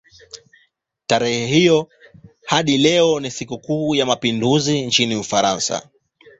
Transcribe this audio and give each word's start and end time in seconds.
Tarehe 1.07 1.47
hiyo 1.47 1.89
hadi 2.45 2.77
leo 2.77 3.19
ni 3.19 3.31
sikukuu 3.31 3.95
ya 3.95 4.05
mapinduzi 4.05 4.81
nchini 4.85 5.15
Ufaransa. 5.15 5.89